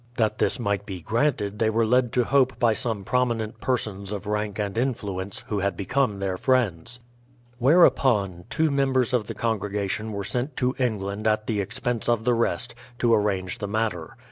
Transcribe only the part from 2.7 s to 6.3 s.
some prominent persons of rank and influ ence, who had become